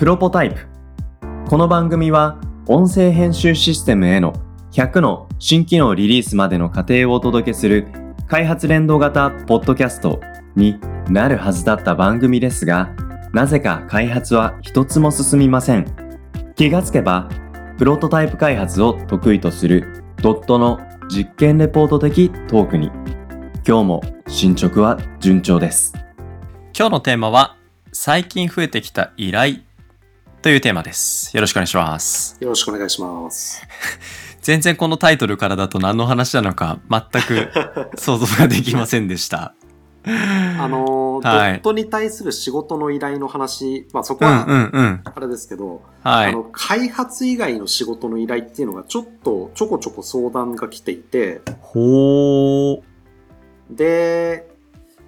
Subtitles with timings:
[0.00, 0.66] プロポタイプ。
[1.46, 4.32] この番組は音声編集システムへの
[4.72, 7.86] 100の新機能リリースまでの過程をお届けする
[8.26, 10.18] 開発連動型ポッドキャスト
[10.56, 10.80] に
[11.10, 12.94] なるはずだった番組ですが、
[13.34, 15.84] なぜか開発は一つも進みません。
[16.56, 17.28] 気がつけば、
[17.76, 20.80] プロトタイプ開発を得意とするドットの
[21.10, 22.86] 実験レポート的トークに、
[23.68, 25.92] 今日も進捗は順調です。
[26.74, 27.58] 今日のテーマは
[27.92, 29.56] 最近増えてきた依頼
[30.42, 31.36] というテーマです。
[31.36, 32.38] よろしくお願いします。
[32.40, 33.62] よろしくお願いします。
[34.40, 37.50] 全然このタイトルからだと何の話なのか全く
[37.96, 39.54] 想像ができませんでした。
[40.02, 45.00] あのーはいドットに対する仕事の依頼の話、まあそこはんうん。
[45.04, 46.30] あれですけど、はい。
[46.30, 52.82] あの、開発以外の仕事の依頼っていうのがちょっとちょこちょこ相談が来ていて、ほー。
[53.68, 54.48] で、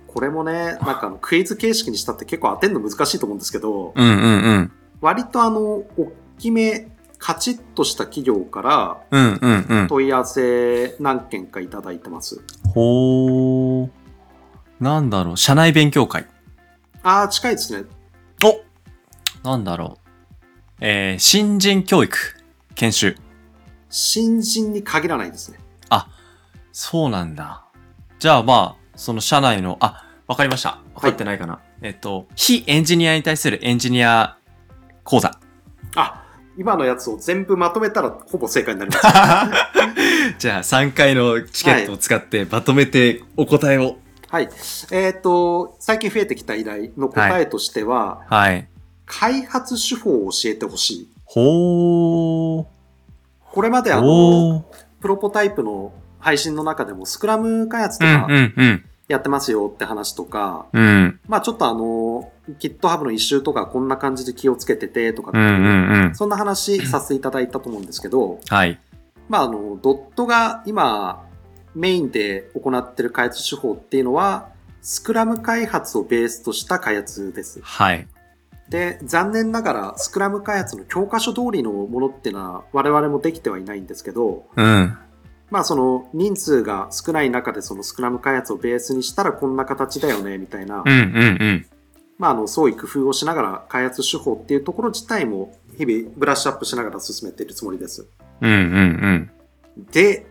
[0.07, 4.73] これもね、なんかあのクイズ形式にしたって結構当てるの難しいと思うんですけど、うんうんうん。
[5.03, 9.89] 割とあの、大きめ、カチッとした企業からうんうんうん。
[9.89, 12.41] 問い合わせ何件かいただいてます。
[12.75, 13.91] ほー。
[14.81, 15.37] なんだろう。
[15.37, 16.27] 社内勉強会。
[17.03, 17.87] ああ、近いですね。
[18.43, 20.09] おなんだろう。
[20.81, 22.17] えー、新人教育。
[22.75, 23.17] 研修。
[23.91, 25.59] 新人に限らないですね。
[26.73, 27.65] そうなんだ。
[28.19, 30.81] じゃあまあ、その社内の、あ、わかりました。
[30.95, 31.61] わかってないかな。
[31.83, 34.39] えっと、非エンジニアに対するエンジニア
[35.05, 35.31] 講座。
[35.97, 36.25] あ、
[36.57, 39.07] 今のやつを全部まとめたらほぼ正解になります。
[40.39, 43.97] じゃあ3回のチケットを使ってまとめてお答えを。
[44.29, 44.49] はい。
[44.91, 48.69] えっ、と、最近増えてきた依頼の答えとしては、はい。
[49.05, 51.09] 開発手法を教えてほしい。
[51.25, 52.67] ほー。
[53.53, 54.65] これまであの。
[55.01, 58.85] プロポタイプの配信の中でもスクラム開発とうんかうんうん。
[59.13, 61.21] やってますよって話とか、うん。
[61.29, 65.33] まあちょっとあの、GitHub の一周とかこんな感じで気をつけててとか。
[66.15, 68.81] そんな話させていただいたと思うんですけど、はい。
[69.29, 71.25] まああの、ドットが今
[71.75, 74.49] メインで行ってる開発手法っていうのは、
[74.81, 77.61] スクラム開発をベースとした開発です。
[77.63, 78.09] はい。
[78.69, 84.99] で、残念ながらスクラム開発の教科書通りのものっていうのは我々もできてはいないんですけど、うん。
[85.53, 90.99] まあその人数が少ない中でそのスクラム開発をベースにしたらこんな形だよねみたいな、うんうんう
[91.45, 91.67] ん。
[92.19, 98.09] まああの創意工夫をしながら開発手法っていうところ自体も日々ブラッシュアップしながら進めているつもりです。
[98.41, 99.31] うんうん
[99.77, 99.85] うん。
[99.93, 100.27] で、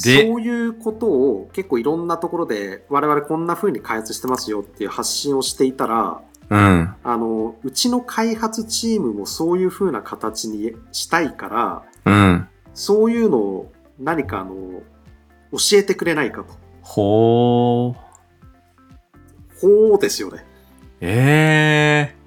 [0.00, 6.94] でそういうことを結構いろんなところで我々こんな風に開発してますよっていう発信をしていたら、うん。
[7.02, 11.48] あの、うちの開発チームもそういう風な形にしたいか
[12.04, 12.48] ら、うん。
[12.74, 14.82] そういうのを何かあの、
[15.52, 16.54] 教えてくれないかと。
[16.82, 17.94] ほー。
[19.60, 20.44] ほうですよね。
[21.00, 22.22] ええー。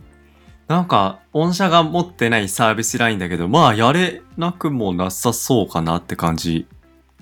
[0.67, 6.67] なんか、御社が持ってないサービスラインだけど、まあ、やれなくもなさそうかなって感じ。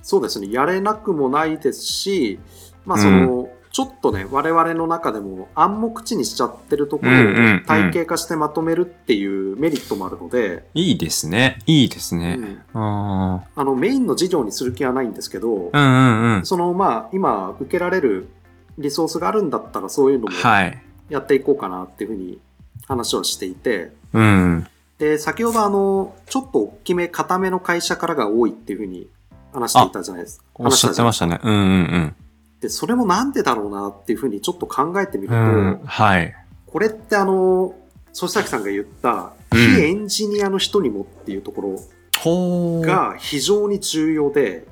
[0.01, 0.51] そうですね。
[0.51, 2.39] やれなくもないですし、
[2.85, 11.57] まあその、ちょっとね、我々の中でも暗黙知にしちゃってるところうんうんうんを体系化してまとめるっていうメリットもあるので、いいですね。
[11.65, 12.37] いいですね。
[12.37, 12.51] うんうん。
[12.51, 16.45] うんあのメインの事業にする気はないんですけど、うんうん。
[16.45, 18.29] そのまあ今受けられる
[18.77, 20.79] リソースがあるんだったらそういうのもはい。
[21.09, 22.39] やっていこうかなっていうふうに
[22.87, 24.67] 話はしていて、うん。
[24.99, 29.09] で、先ほどあの、ちょっと大きめ、固めの会社からが多いっていうふうに
[29.51, 30.45] 話していたじゃないですか。
[30.55, 31.39] おっしゃってましたね。
[31.43, 32.15] うんうんうん。
[32.63, 35.81] で、それもなんでだろうなっていうふうにちょっと考えてみると、うん。
[35.83, 36.33] はい。
[36.65, 37.75] これってあの、
[38.13, 41.61] 曽崎さんが言った、うん非エンジニアの人にもっていうとこ。
[41.61, 44.65] ろが非常に重要で、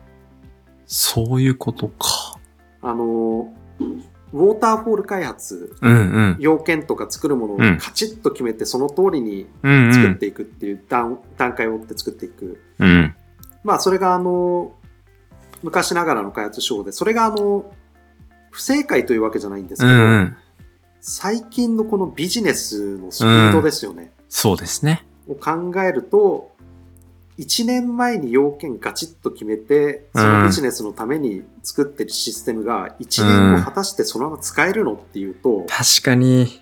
[0.88, 2.40] そういうことか。
[2.82, 3.54] あの、
[4.34, 6.38] ウォーターフォール開発、うんうん。
[6.40, 9.46] 要件とか作るものをうんカチッと決めてその通りに。
[9.94, 12.60] 作っていくっていう段,、段階を追って作っていく。
[12.80, 13.16] うん。
[13.64, 14.72] まあそれがあの、
[15.64, 17.72] 昔ながらの開発手法で、それがあの、
[18.52, 20.38] 不正解というわけじゃないんですうけど、んうん。
[21.00, 24.12] 最近のこのビジネスのスピードですよね。
[24.30, 25.06] そうですね。
[25.28, 26.52] を考えると、
[27.40, 36.62] 1年前に要件ガチッと決めて、そのビジネスのために作ってるシステムが1年後果たしてそのまま使えるのっていうと、確かに。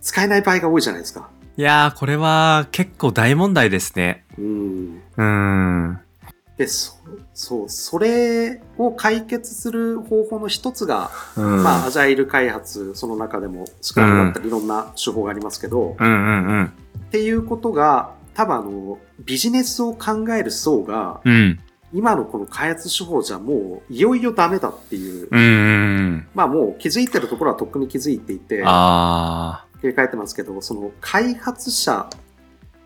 [0.00, 1.28] 使えない場合が多いじゃないですか。
[1.58, 4.24] いやー、これは結構大問題ですね。
[4.38, 5.02] うん。
[5.16, 6.00] うーん。
[6.56, 6.94] で、そ
[7.42, 11.62] そう、それを解決する方法の一つが、うん。
[11.62, 16.64] まあ、アジャイル開発、その中でもスクラムだったりいろんな手法がありますけど、うんうんうん。
[16.66, 21.58] っていうことが、多分あの、ビジネスを考える層が、うん。
[21.94, 26.28] 今のこの開発手法じゃもういよいよダメだっていう、うんうんうん。
[26.34, 32.10] まあもう気づいてるところはとっくに気づいていて、あ切り替えてますけど、その開発者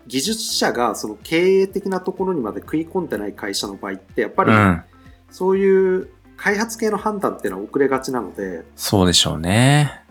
[0.07, 4.83] 技術者がその経営的なところにまで食い込んでない会社の場合って、やっぱりうん。
[5.31, 10.01] そういう開発系の判断っていうのは遅れがちなので、そうでしょうね。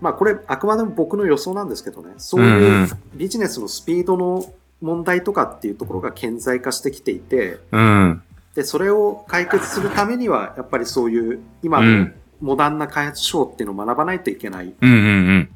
[0.00, 4.44] まあこれあくまでも僕の予想なんですけどね、そういうんビジネスのスピードの
[4.80, 8.22] 問題とかっていうところが顕在化してきていて、うん。
[8.54, 12.14] で、それを解決するためには、やっぱりそういう今のうん。
[12.40, 14.72] モダンな開発手法っていうのを学ばないといけない。
[14.80, 15.08] うんうんう
[15.38, 15.48] ん。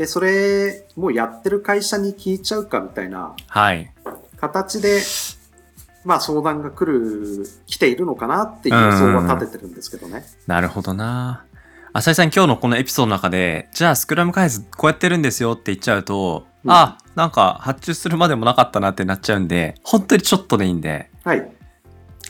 [0.00, 3.92] で、それもうやってる会社に聞いちゃうかみたいなはい。
[4.38, 5.02] 形で、
[6.06, 10.24] まあ相談が来る、来ているのかなっていう予想は立ててるんですけどね。
[10.46, 11.44] なるほどな。
[11.92, 21.46] 浅井さん今日のこのエピソードの中で、じゃあスクラム開発こうやってるんですよって言っちゃうと、うんあ、なんか発注するまでもなかったなってなっちゃうんで、本当にちょっとでいいんで、はい。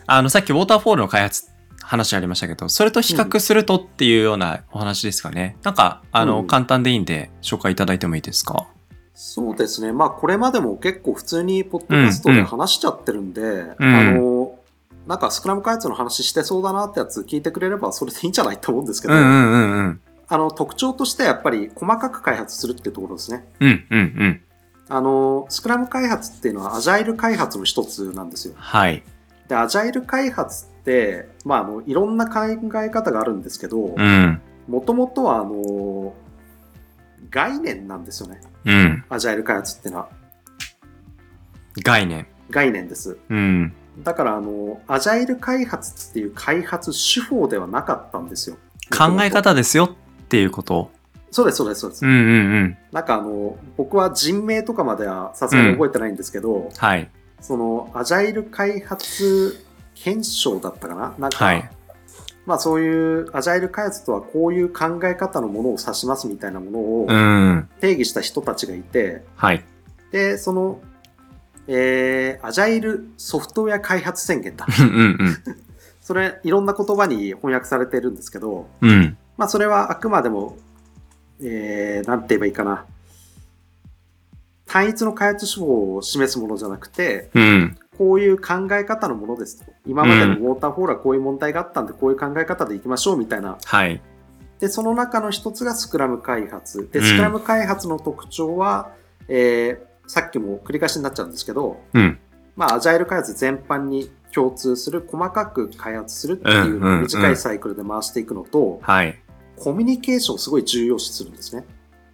[0.09, 1.50] あのさっきウォーターフォールの開発
[1.91, 5.57] 話ありましたけど、それと比較するとっていうようなお話ですかね。
[5.65, 8.69] なんか、あの、うん簡単でいいんで紹介いただいてもいいですか？
[9.13, 9.93] そうですね。
[9.93, 14.55] まあこれまでも結構普通にポッドキャストで話しちゃってるんで、んあの、
[15.09, 20.01] なんかスクラム開発の話してそうだなってやつ聞いてくれればそれでいいんじゃないと思うんですけど、うんうんうんうん。
[20.29, 23.45] あの特徴としてはやっぱり細かく開発するっていうところですね。
[23.59, 24.41] うんうんうん。
[24.89, 28.55] あの、スクラム開発っていうのはアジャイル開発の一つなんですよ。
[28.57, 29.03] はい。
[29.49, 30.70] で、アジャイル開発って、
[31.44, 32.41] まあ、あの、いろんな考
[32.82, 34.41] え方があるんですけどう、ん。
[34.69, 36.15] もともとは、あの、
[37.31, 38.41] 概念なんですよね。
[38.65, 39.05] うん。
[39.09, 40.09] アジャイル開発っていうのは。
[41.82, 42.27] 概念。
[42.50, 43.17] 概念です。
[43.29, 43.73] うん。
[44.03, 48.56] だから、あの、アジャイル開発っていう開発手法ではなかったんですよ。
[48.91, 50.91] 考え方ですよっていうこと。
[51.31, 52.06] そうです、そうです、そうです。
[52.06, 52.21] うんうんう
[52.65, 52.79] ん。
[52.93, 57.09] なんかあの、僕は人名とかまではさすがに覚えてないんですけど、はい。
[57.41, 59.65] その、アジャイル開発
[60.02, 61.14] 検証だったかな？
[61.19, 61.70] なんか、はい。
[62.47, 67.69] まあそういうアジャイル開発とはこういう考え方のものを指しますみたいなものをうん。
[67.81, 69.64] 定義した人たちがいて、はい。
[70.11, 70.81] で、その、
[71.69, 74.67] えー、アジャイルソフトウェア開発宣言だ。
[74.81, 75.37] うんうん
[76.00, 78.91] それ、いろんな言葉に翻訳されてるんですけど、うん。
[78.91, 79.19] うん。
[79.37, 80.56] まあそれはあくまでも、
[81.41, 82.87] えー、なんて言えばいいかな。
[84.67, 87.79] 単一の開発手法を示すものじゃなくて、うん。
[88.00, 89.70] こういう考え方のものですと。
[89.87, 93.58] 今までのウォーターフォールはこういう問題があったんで、こういう考え方でいきましょうみたいな。
[93.62, 94.00] はい。
[94.58, 96.88] で、その中の一つがスクラム開発。
[96.91, 98.93] で、うんスクラム開発の特徴は、
[99.29, 102.19] えーさっきも繰り返しになっちゃうんですけど、うん。
[102.56, 109.23] まあ、アジャイル開発全般に共通する、細かく開発するっていううんうんうん短いサイクルで回していくのと、はい。
[109.56, 111.64] コミュニケーションをすごい重要視するんですね。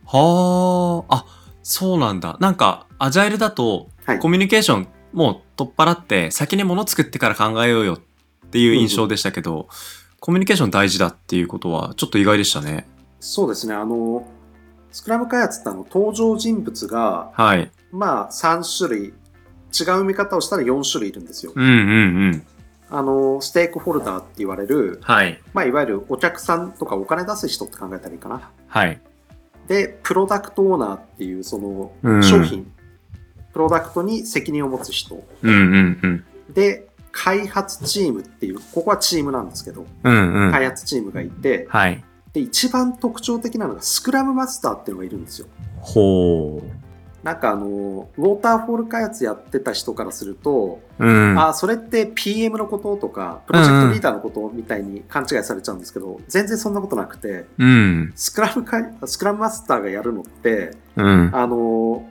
[0.04, 1.16] はあ。
[1.18, 1.26] あ、
[1.62, 2.36] そうなんだ。
[2.38, 4.28] なんか、アジャイルだと、はいコ。
[4.28, 9.69] ミュニケーションもう取っ払って、先に物作ってから考えようよっていう印象でしたけど、
[10.20, 12.88] コミュニケーション大事だっていうことは、ちょっと意外でしたね。
[13.20, 13.75] そうですね。
[13.75, 14.26] あの、
[14.93, 17.70] スクラム開発ってあの登場人物が、はい。
[17.93, 19.14] まあ3種類、
[19.79, 21.53] 違う見方をしたら4種類いるんですよ。
[21.55, 21.81] うんうんう
[22.31, 22.47] ん。
[22.88, 25.41] あの、ステークホルダーって言われる、はい。
[25.53, 28.50] まあいわゆるお客さんとかお金出す人って考えたらいいかな。
[28.69, 29.00] はい。
[29.69, 32.73] で、プロダクトオーナーっていうそのうん商品、
[33.56, 35.25] プロダクトに責任を持つ人。
[35.43, 36.25] うんうんうん。
[36.53, 40.53] で、開発チームっていう、ここはチームなんですけど、うんうん。
[40.53, 42.05] 開発チームがいて、はい。
[42.34, 45.46] で、一番特徴的なのがスクラムマスターっていうのがいるんですよ。
[45.81, 46.86] ほう。
[47.27, 51.41] なんかあの、ウォーターフォール開発やってた人からすると、うん。
[51.41, 58.13] あ、それって PM のこととか、プロジェクトリーダーのことみたいに勘違いされちゃうんですけど、全然そんなことなくて、うん。
[58.15, 61.31] スクラムかスクラムマスターがやるのって、うん。
[61.32, 62.06] あの、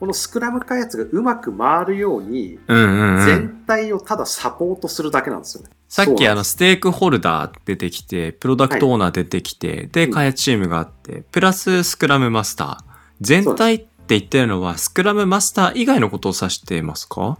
[0.00, 2.58] このスクラム開発がうまく回るように。
[2.66, 5.70] 全体をただサポートするだけなんですよね。
[5.88, 12.94] さっきあのステークホルダー出てきて、プロダクトオーナー出てきて、で、うん開発チームがあって、プラススクラムマスター。
[13.20, 13.86] 全体って
[14.18, 17.36] 言ってるのは、スクラムマスター以外のことを指してますか？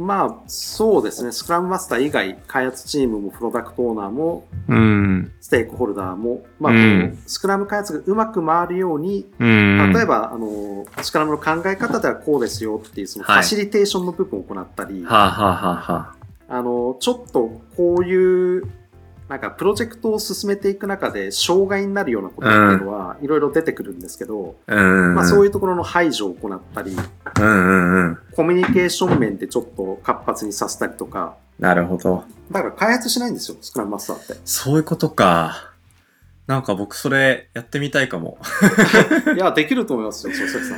[0.00, 1.30] まあ、そうですね。
[1.30, 5.32] スクラムマスター以外、開発チームもプロダクトオーナーも、うん。
[5.40, 9.92] ステークホルダーも、まあ、うんスクラム開発がうまく回るように、うん。
[9.92, 16.14] 例えば、あの、スクラムの考え方ではこうですよっていう、そのフはいァシリテーションの部分を行ったり、はあ、は
[16.48, 18.64] あの、ちょっとこういう、
[19.28, 25.14] なんかプロジェクトを進めていく中で障害になるようなことっていうのは、いろいろ出てくるんですけど、あ、うん。
[25.14, 26.96] まあそういいうところの排除を行ったり、
[27.40, 27.46] うん。
[27.46, 28.18] うんうんうん。
[28.32, 32.24] コミュニケーション面でちょっと活発にさせたりとか、なるほど。
[32.50, 34.40] だから開発しないんですよ、スクラムマスターって。
[34.44, 35.70] そういうことか。
[36.46, 38.38] なんか僕それやってみたいかも。
[39.36, 40.74] いや、できると思いますよ、そう関さ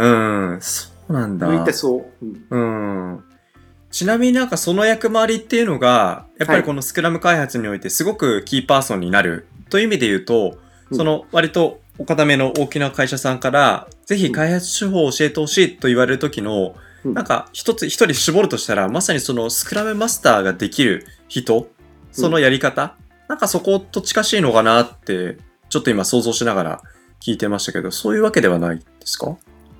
[0.00, 0.52] ん。
[0.52, 0.60] うん。
[0.60, 1.46] そうなんだ。
[1.48, 2.26] 向いてそう。
[2.50, 3.24] うんうん。
[3.90, 10.58] ちなみになんかその役回りっていうのが、やっぱはいりこのスクラム開発においてすごくキーパーソンになるという意味で言うと、
[10.90, 21.68] うんその割とお固めの大きな会社さんから、ぜひ開発手法を教えてほしいと言われる時の、うんなんか一つ一人絞るとしたら、まさにそのスクラムマスターができる人、
[22.12, 22.94] そのやり方、
[23.28, 25.38] なんかそこと近しいのかなって、
[25.68, 26.82] ちょっと今想像しながら
[27.20, 29.36] 聞いてましたけど、そういうわけではないですか？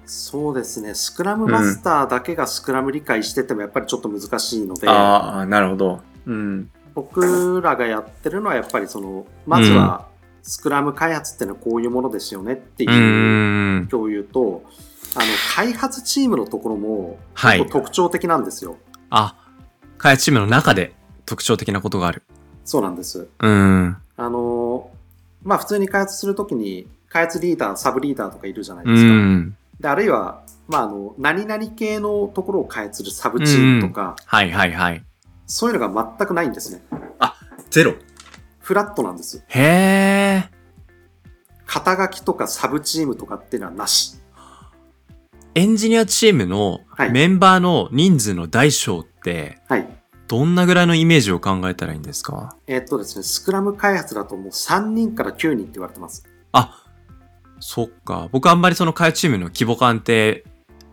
[0.06, 0.94] そうですね。
[0.94, 6.00] スクラムマスターだけがスクラム理解しててもやっぱりちょっと難しいので、ああ、なるほど。
[6.26, 6.70] うん。
[6.94, 10.06] 僕らがやってるのはやっぱりその、まずは
[10.42, 13.86] スクラム開発ってのはこういうものですよねっていう。
[13.88, 14.62] 共有と、
[15.14, 18.76] あの、開発チームのところもはい結構特徴的なんですよ。
[19.10, 19.36] あ、
[19.98, 20.94] 開発チームの中で
[21.26, 22.22] 特徴的なことがある。
[22.64, 23.28] そうなんです。
[23.38, 23.96] うん。
[24.16, 24.90] あの、
[25.42, 29.08] まあ普通に開発するときに、開発リーダー、サブリーダーとかいるじゃないでうすか。
[29.10, 29.56] ん。
[29.80, 35.04] で、あるいは、まああの、何々系のところを開発するサブチームとか、はいはいはい。
[35.46, 36.82] そういうのが全くないんですね。
[37.70, 37.94] ゼロ。
[38.60, 39.44] フラットなんです。
[39.48, 40.50] へえ。
[41.66, 44.18] 肩書きとかサブチームとかっていうのはなし。
[45.54, 49.88] エンジニアチームのはいメンバーの人数の大小って、はい。
[50.28, 52.56] どんなぐらいのイメージを考えたらいいんですか？
[52.68, 56.24] えーっとですね、スクラム開発だともう3人から9人って言われてます。
[56.52, 56.84] あ、
[57.58, 58.28] そっか。
[58.30, 60.44] 僕あんまりその開発チームの規模感って、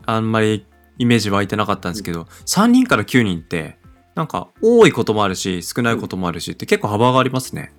[0.07, 0.65] あんまり
[0.97, 3.77] イメージ湧いてなかったんですけど、3人から9人って、
[4.17, 7.71] なんか多いこともあるし、少ないこともあるしって結構幅がありますね。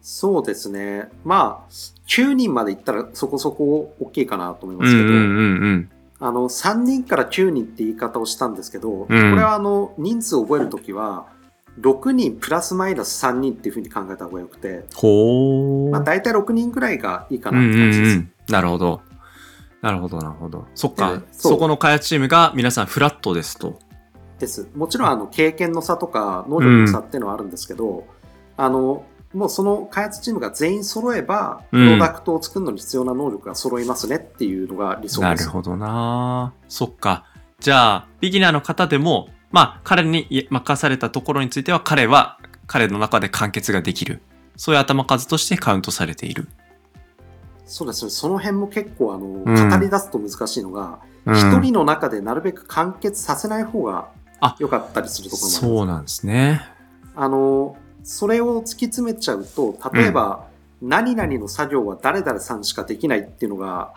[0.00, 1.10] そうですね。
[1.22, 1.70] まあ、
[2.08, 5.90] 9人までいったらそこそこ大きいかなと思いまうんすけど、うんうんうん。
[6.18, 11.26] あの、3人から9人って言い方をしたんですけど、これはあの、人数を覚えるときは、
[11.78, 15.90] 6人プラスマイナス3人っていうふうに考えた方がよくて、ほー。
[15.90, 18.16] まあ大体6人ぐらいがいいかなうんうんって感じです。
[18.16, 18.32] うん。
[18.48, 19.02] なるほど。
[19.82, 20.66] なるほど、なるほど。
[20.74, 21.18] そっか。
[21.18, 23.78] でそうそこの開発チームが皆さんフラットですと。
[24.42, 24.68] です。
[24.74, 28.06] もちろんあの経験の差とか能力の差っていうのはあるんですけど、
[28.56, 35.44] あの、もうその開発チームが全員揃えば、プうんロダクトを作るのに必要な能力が揃いますねっていうのが理想です。
[35.46, 37.24] なるほどなそっか。
[37.60, 44.20] じゃあ、ビギナーの方でも、まあ、彼に任されたところについては、彼は、彼の中で完結ができる。
[44.56, 46.48] そういう頭数としてカウントされている。
[47.64, 48.10] そうですね。
[48.10, 54.21] その辺も結構あの、ん語り出すと難しいのが、うん一、人の中でなるべく完結させない方があ
[54.58, 56.62] 良かったりするところもあるそうなんですね。
[57.14, 60.46] あの、それを突き詰めちゃうと、例えば、
[60.80, 63.92] 何々の作業は誰々さんしかできないっていうのが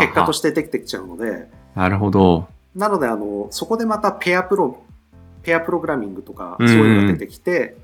[0.00, 2.48] 結果としてできてきちゃうので、なるほど。
[2.74, 4.82] なので、あの、そこでまたペアプロ、
[5.42, 7.76] ペアプログラミングとか、うんそういうのが出てきて、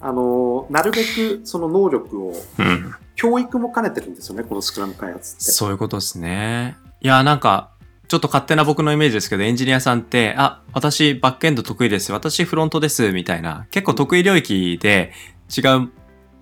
[0.00, 2.94] あの、なるべくその能力を、うん。
[3.14, 5.44] 教育も兼ねてるんですよね、このスクラム開発って。
[5.52, 6.78] そういうことですね。
[7.02, 7.70] いや、なんか、
[8.10, 12.10] ちょっと勝手な僕のイメージですけど、エンジニアさんって、あ、私バックエンド得意です。
[12.10, 13.12] 私フロントです。
[13.12, 15.12] みたいな、結構得意領域で
[15.56, 15.92] 違う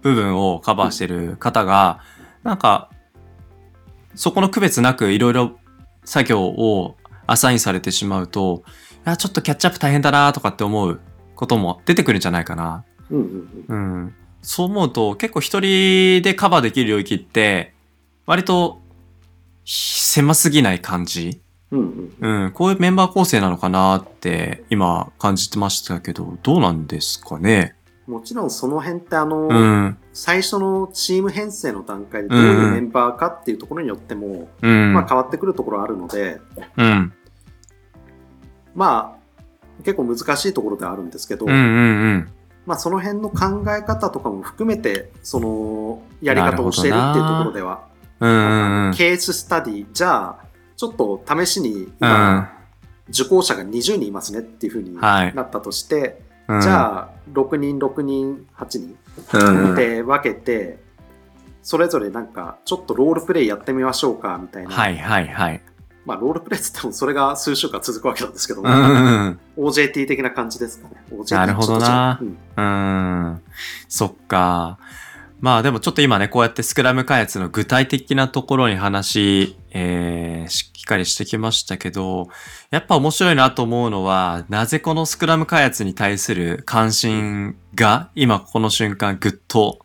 [0.01, 2.01] 部分をカバーしてる方が、
[2.43, 2.89] なんか、
[4.15, 5.59] そこの区別なくいろいろ
[6.07, 6.97] 作業を
[7.27, 8.63] アサインされてしまうと、
[9.05, 10.99] いや、ちょっとキャッチアップ大変だなとかって思う
[11.35, 12.87] ことも出てくるんじゃないかな。
[13.11, 14.15] うん。
[14.41, 17.75] そう思うと、結構一人でカバーできる領域って、
[18.25, 18.81] 割と
[19.67, 21.43] 狭すぎない感じ。
[21.71, 22.45] うんうん。
[22.45, 22.53] うん。
[22.53, 27.75] こういうメンバー構成なのかなって今感じてましたけど、どうなんですかね？
[28.07, 29.99] もちろんその辺ってあの、うん。
[30.15, 34.95] 最初のチーム編成の段階でどういうメンバーかっていうところによっても、うん。
[34.95, 36.41] まあ変わってくるところあるので、
[36.77, 37.13] うん。
[38.75, 41.63] まあ、結構難しいところではあるんですけど、うんうんう
[42.15, 42.31] ん。
[42.65, 47.87] まあその辺の考え方とかも含めて、その、やり方をしているっていうところでは、
[48.21, 48.95] うんうんうん。
[48.95, 50.48] ケーススタディ、じゃあ、
[50.79, 51.89] ちょっと試しに
[53.11, 58.97] 受講者が20人いますねっていうふうにはいなったとして、うんじゃあ、6人、6人、8人
[59.35, 60.79] うんうんで分けて、
[61.63, 64.71] それぞれなんか、ちょっとロールプレイやってみましょうか、みたいな。
[64.71, 65.61] はいはいはい。
[66.07, 69.39] まあ、ロールプレイって言ってもそれが数週間続くわけなんですけど、うん。
[69.59, 70.95] OJT 的な感じですかね。
[71.13, 72.63] OJT なるほどなううんうー
[73.33, 73.43] ん。
[73.89, 74.79] そっか。
[75.41, 82.29] まあでもちょっと今ね、こうやってスクラム開発の具体的なところに話、えー、しっかりしてきましたけど、
[82.71, 89.79] やっぱ面白いなと思うのは、なぜこのスクラム開発に対する関心が今この瞬間ぐっと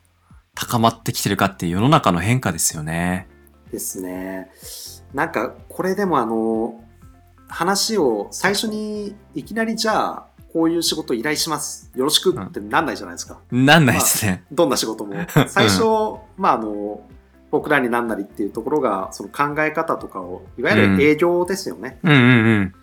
[0.56, 3.28] 高まってきてるかっていう世の中の変化ですよね。
[3.70, 4.50] ですね。
[5.12, 6.82] なんか、これでもあの、
[7.48, 11.90] 話を最初にいきなりじゃあ、こういう仕事依頼します。
[11.96, 13.40] よろしくってなんないじゃないですか。
[13.50, 14.44] なんないですね。
[14.52, 15.16] どんな仕事も。
[15.48, 15.82] 最初、
[16.36, 17.02] まああの、
[17.50, 21.98] 僕らになんなりっていうところが、その考え方とかを、いわゆる営業ですよね。
[22.04, 22.74] うんうんうん。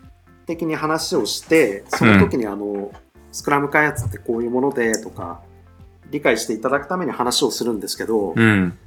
[0.47, 2.91] 的に話をして、その時にあの、
[3.31, 5.39] スクラム開発ってこういうものでとか、
[6.09, 8.77] 理解していただくために話をするんですけど、うん。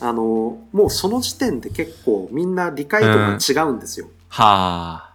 [0.00, 4.08] あの、もうその時点で結構みんな理解度が違うんですよ。
[4.28, 5.14] は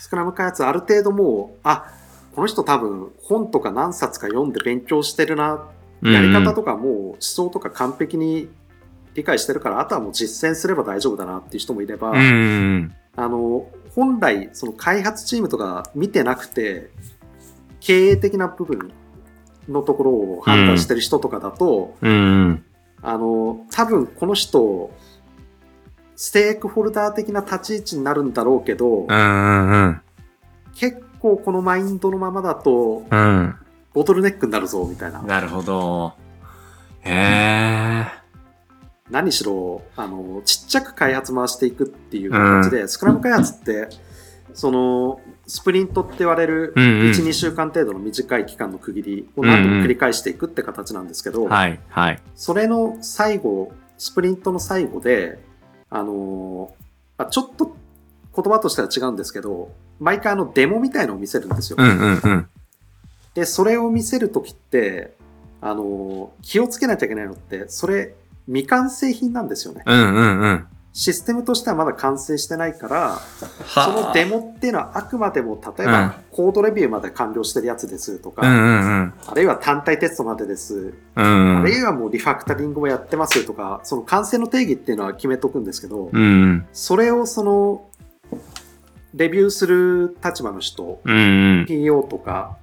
[0.00, 1.86] スクラム開発ある程度もう、あ、
[2.34, 5.68] この人多分本とか何冊か読んで勉強してるな、
[6.02, 8.48] やり方とかもう思想とか完璧に
[9.14, 12.12] 理解してるから、あとはもう実践すれば大丈夫だなっていう人もいれば、
[13.16, 16.90] あの、本来その開発チームとか見てなくて、
[17.80, 18.92] 経営的な部分
[19.68, 24.90] のところを判断してる人とかだと、あの、多分この人、
[26.16, 29.06] ステークホルダー的な立ち位置になるんだろうけど、
[30.74, 33.18] 結構このマインドのままだと、うん。
[33.18, 33.56] うん。
[33.94, 35.22] ボトルネックになるぞ、みたいな。
[35.22, 36.12] なるほど。
[37.00, 38.06] へえ。
[39.10, 43.88] 何しろ、あの、ちっちゃく開発回していくっていう形で、スクラム開発って、
[44.52, 52.20] その、スプリントって言われる、うんうん1、2週間程度の短い期間の区切りを何度も繰り返していくって形なんですけど、はい、はい。
[52.34, 55.38] それの最後、スプリントの最後で、
[55.90, 56.74] あの
[57.30, 57.73] ちょっと
[58.34, 61.76] 言葉としては違うんですけど、毎回あのデモみたいのを見せるんですよ。
[61.78, 62.48] うんうんうん。
[63.34, 65.14] で、それを見せるときって、
[65.60, 68.14] あのー気をつけなきゃいけないのって、それ
[68.46, 69.82] 未完成品なんですよね。
[69.86, 70.66] うんうんうん。
[70.92, 73.18] システムとしてはまだ完成してないから、
[73.66, 78.70] そはのデモっていうのはあくまでも、例えうんばコードレビューまで完了してるやつですとか、うんうんう
[79.06, 79.14] ん。
[79.26, 81.58] あるいは単体テストまでです、うん。
[81.58, 86.64] あるいはもうリファクタリングもやってますとか、その完成の定義っていうのは決めとくんですけど、うん。
[86.72, 87.88] それをその、
[89.14, 91.20] レビューする立場の人、うんう
[91.62, 91.66] ん。
[91.68, 92.58] PO とか、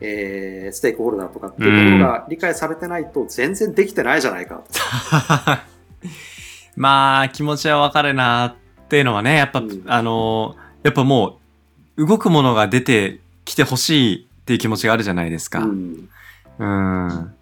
[0.00, 4.64] えー、ステークホルダーとかっていうところが理解されてないと全然できてないじゃないかと。
[6.76, 8.54] まあ、気持ちはわかるなっ
[8.88, 11.38] ていうのはね、やっぱ、うんあのーやっぱも
[11.96, 15.60] う、動くものが出てきてほしいっていう気持ちがあるじゃないですか。
[15.60, 16.08] うん
[16.58, 17.34] うん。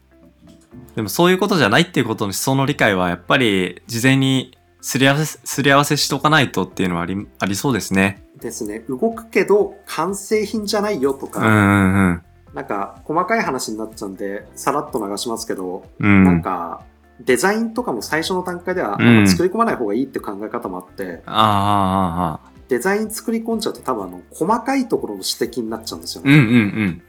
[0.96, 4.57] でもそういうことじゃないっていうことの思想の理解は、やっぱり事前に
[4.88, 8.22] すり合わせ、すり合わせしとかないとっていうのはあり、ありそうですね。
[8.40, 8.78] ですね。
[8.88, 12.22] 動くけど完成品じゃないよとか、うんうんうん。
[12.54, 16.24] なんか細かい話になっちゃうんで、さらっと流しますけど、うん。
[16.24, 16.84] なんか、
[17.20, 22.50] デザインとかも最初の段階では、うん作り込まない方がいいっていう考え方もあって、ああ、ああ、ああ。
[22.68, 26.32] デザイン作り込んじゃうと多分あの、細かいところの指摘になっちゃうんですよね。
[26.32, 27.02] うんうんうん。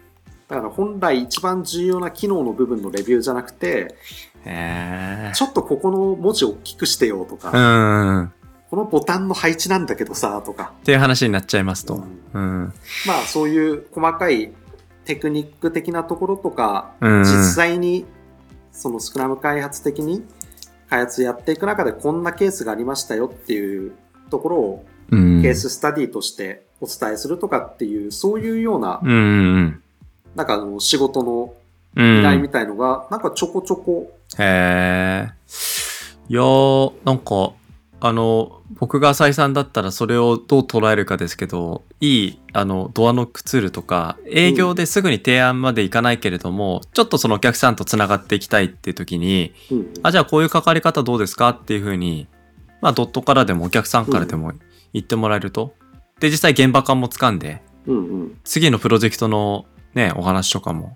[0.49, 3.95] だから本来一番重要な機能の部分のレビューじゃなくて、
[4.45, 5.31] へえ。
[5.33, 7.51] ちょっとここの文字を大きくしてよとか、
[8.69, 10.73] このボタンの配置なんだけどさ、とか。
[10.83, 11.95] ていう話になっちゃいますと。
[11.95, 12.73] うんうん。
[13.07, 14.51] まあそういう細かい
[15.05, 17.23] テクニック的なところとか、うん。
[17.23, 18.05] 実際に
[18.71, 20.23] そのスクラム開発的に
[20.89, 23.93] 開発やっていく中でこんなケースがありましたよっていう
[24.29, 29.13] ところをうん、ケーススタディとしてお伝えするとかっていう、そういうような、うんう
[29.61, 29.83] ん
[30.35, 31.58] なんかあの仕事のうん。
[31.95, 35.29] 依頼みたいのが、なんかちょこちょこ、へえ。
[36.29, 37.53] いやー、なんか、
[38.01, 52.27] あの、僕が採算だったらそれをどう捉えるかですけど、いい、あの、ドアノックツールとか、営業ですぐに提案までいかないけれども、ちょっとそのお客さんと繋がっていきたいっていう時に、うんあ、じゃあこういう関わり方どうですかっていうふうに、
[52.81, 54.53] まあ、ドットからでもお客さんからでも
[54.93, 55.73] 言ってもらえると。
[56.21, 58.37] で、実際現場感も掴んで、うんうん。
[58.45, 60.95] 次のプロジェクトのね、お話とかも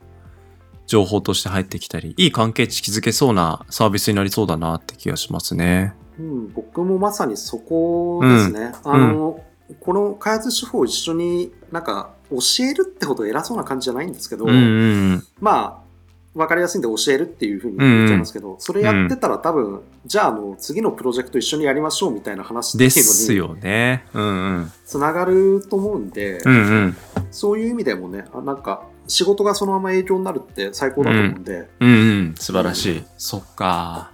[0.88, 5.93] 情報として入ってきたり、いい関係値築けそうなサービスになりそうだなって気がしますね。
[6.19, 8.74] うん、僕もまさにそこですね。
[8.84, 9.39] あの、
[9.80, 14.56] この開発手法を一緒になんか教えるってほど偉そうな感じじゃないんですけど、うんう
[15.15, 15.82] んま
[16.36, 24.06] あ、わかりやすいんで教えるっていうふうに言っちゃいますけど、それやってたら多分、じゃああの次のプロジェクト一緒にやりましょうみたいな話ってでいうのにすよね。
[24.13, 24.72] うんうん。
[24.86, 26.98] つながると思うんで、うんうん。
[27.32, 31.94] そういう意味でもね、あなんか仕事がそのまま影響になるって最高だと思うんで、うんう
[32.32, 32.36] ん。
[32.38, 33.04] 素晴らしい。
[33.18, 34.12] そっか。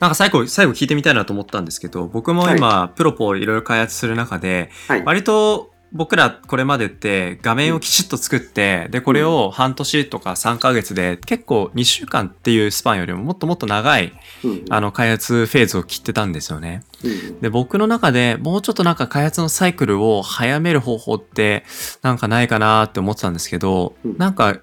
[0.00, 5.04] なんか最後、最後聞いてみたいなと思ったんですけど、僕も今、プロポをいろいろ開発する中で、はい。
[5.04, 16.82] 割と僕らこれまでって画面をきちっと作って、で、これを半年とか3ヶ月で結構2週間っていうスパンよりももっともっと長いうんあの開発フェーズを切ってたんですよね。
[17.04, 21.64] うんで、僕の中でもうちょっとなんか開発のサイクルを早める方法って
[22.00, 24.16] なんかないかなって思ってたんですけど、うん。
[24.16, 24.60] なんかこ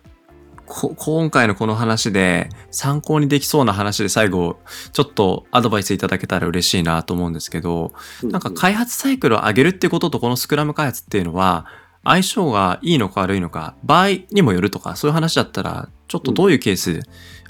[0.71, 4.59] 今回のこの話で参考にできそうな話で最後
[4.93, 11.65] ちょっとアドバイスいただけたら嬉しいなと思うんですけど、なんか開発サイクルを上げるってこととこのスクラム開発っていうのは
[12.03, 17.01] 相性がいいのか悪いのか場合にもよるとかそういう話だったらちょっとどういうケース、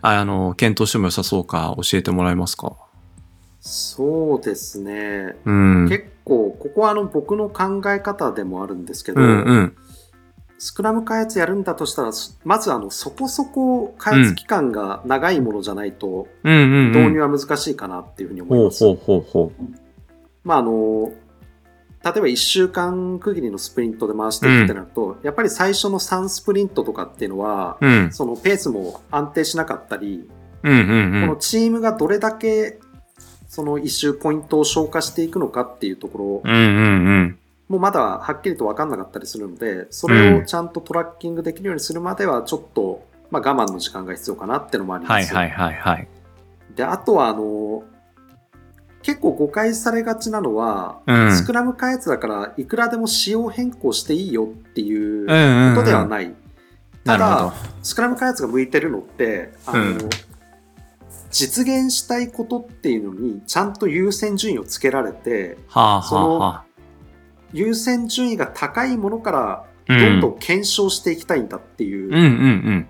[0.02, 2.78] あの検討しても良さそうか教えてもらえますか？
[3.62, 5.36] そうですね。
[5.44, 5.90] うん。
[5.90, 9.76] 結構、ここはあの僕の考え方でもあるんですけど、うんうん。
[10.62, 12.12] スクラム開発やるんだとしたら、
[12.44, 16.92] まずあの、そこそこ開発期間が長いものじゃないと、うんうん、うん。
[16.92, 18.84] 導入は難しいかなっていうふうに思います。
[20.44, 21.14] まああの、
[22.04, 28.12] 例えば1週間区切りのスプリントで回していくってなると、やっぱり最初の3スプリントとかっていうのは、うん。
[28.12, 30.30] そのペースも安定しなかったり、
[30.64, 31.40] うんうんうこのん。
[31.40, 32.80] チームがどれだけ
[33.48, 37.40] その一周ポイントを消化していくのかっていうところうんうんうん。
[37.70, 45.34] もまだはっきりと分かんなかったりするので、それをちゃんとトラッキングできるようにするまではちょっと、まあ、我慢の時間が必要かなってのもあります。
[45.34, 46.08] はいはいはいはい。
[46.76, 47.84] で、あとはあの、
[49.04, 51.36] 結構誤解されがちなのは、うん。
[51.36, 55.28] スクラム開発だからいくらでも仕様変更していいよっていう
[55.76, 56.34] ことではない。
[57.06, 57.54] ただ、。
[57.84, 59.98] スクラム開発が向いてるのって、あの、うん
[61.32, 66.66] 実現したいことっていうのにちゃんと優先順位をつけられて、はあそのはあはあ。
[67.54, 72.08] 優先順位が高いものからうどんどん検証していきたいんだっていう。
[72.08, 72.88] うんうんうん。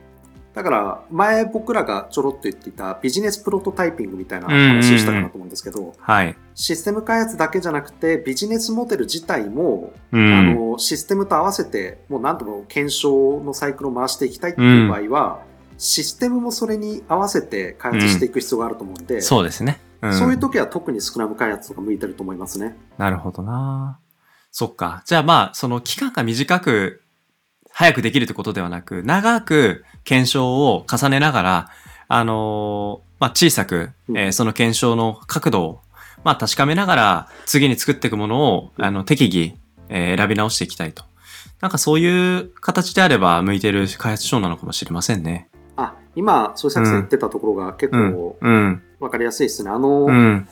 [0.53, 6.35] だから、前僕らがちょろっと言っていたビジネスプロトタイピングみたいな話をしたかなと思うんですけど、はい。
[6.55, 10.33] システム開発だけじゃなくて、ビジネスモデル自体も、うん。
[10.33, 15.41] あの、システムと合わせて、もう何度も検証のサイクルを回していきたいっていう場合は、
[15.77, 19.79] システムもそれに合わせて開発していく必要があると思うんで、そうですね。
[19.81, 22.77] うんそういう時は特にスクラム開発とか向いてると思いますね。
[22.97, 23.99] なるほどな。
[24.51, 25.03] そっか。
[25.05, 27.01] じゃあまあ、その期間が短く、
[27.71, 31.69] 早くできるってことではなく、長く検証を重ねながら、
[32.07, 35.79] あのーまあ小さく、うんえーその検証の角度を、
[36.23, 39.55] まあ確かめながら、次に作っていくものを、あの、適宜、
[39.89, 41.03] えー選び直していきたいと。
[41.61, 45.49] なんかそういう形であれば向いてる開発書なのかもしれませんね。
[45.75, 48.37] あ、今、そうさん言ってたところが結うん構。
[48.41, 48.81] うん。
[48.99, 49.69] わかりやすいですね。
[49.69, 50.47] あの、うん。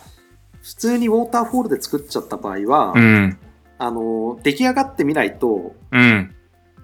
[0.61, 3.37] 普通にウォーターフォールで作っちゃった場合は、うん。
[3.77, 6.33] あの、出来上がってみないと、うん。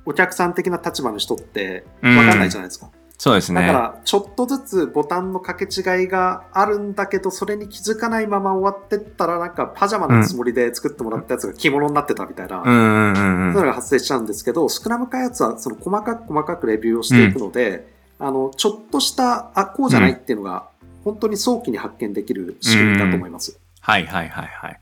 [0.05, 2.89] お客さん的な立場の人ってうんわかんないじゃないですか。
[3.17, 3.61] そうですね。
[3.61, 13.53] だから、ちょっとずつボタンの掛け違いがあるんだけど、それに気づかないまま終わってったら、なんかパジャマのつもりで作ってもらったやつが着物になってたみたいな、うんうんうんそういううん。
[13.53, 17.87] のが発生しちゃうんですけど、スクラム開発はその細かく細かくレビューをしていくので、
[18.19, 20.67] あの、ちょっとした、あ、こうじゃないっていうのが、
[21.05, 23.57] 本当に早期に発見できる仕組みだと思います。
[23.79, 24.79] はいはいはいはい。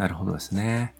[0.00, 0.94] なるほどですね。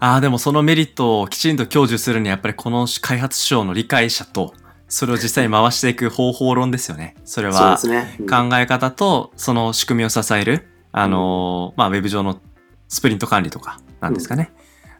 [0.00, 4.54] ああ、でもそのメリットをきちんと享受するにはやっぱりこの開発書の理解者と、
[4.88, 7.14] それを実際に回していく方法論ですよね。
[7.26, 12.40] それは考え方とその仕組みを支える、あのーまあウェブ上の
[12.88, 14.50] スプリント管理とかなんですかね。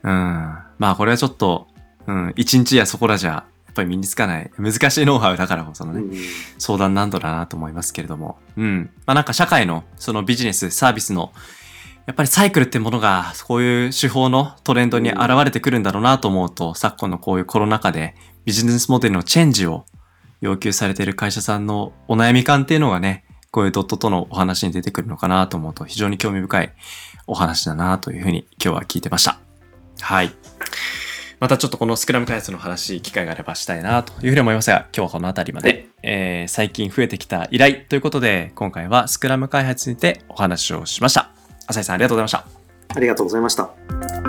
[0.02, 0.10] うん。
[0.10, 1.68] まあこれはちょっと、
[2.06, 6.18] うん、一日やそこらじゃ、やっぱり身につかない、難しいノウハウだからこそのね、うん
[6.58, 8.36] 相談難度だなと思いますけれども。
[8.58, 8.90] うん。
[9.06, 11.32] まあなんか社会のそのビジネス、サービスの
[12.08, 18.14] やっぱりサイクルってものがこういう手法のトレンドに現れてくるんだろうなと思うと、昨今のこういうコロナ禍で
[18.46, 19.84] ビジネスモデルのチェンジを
[20.40, 26.72] 要求されている会社さんのお悩み感っていうのがね、こういうドットとのお話に出てくるのかなと思うと非常に興味深い
[27.26, 29.38] お話だなというふうに今日は聞いてました。
[30.00, 30.32] はい。
[31.40, 41.37] またちょっとこのスクラム開発の話、機会があればしたいなというふうに思いますが、今日はこの辺りまで、はいえー最近増えてきた依頼ということで、今回はスクラム開発についてお話をしました。
[41.68, 42.44] 浅井さんありがとうございました。
[42.96, 44.27] ありがとうございました。